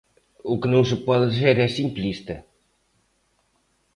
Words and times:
O 0.53 0.55
que 0.59 0.71
non 0.73 0.83
se 0.89 0.97
pode 1.07 1.27
ser 1.39 1.55
é 1.67 1.69
simplista. 1.79 2.35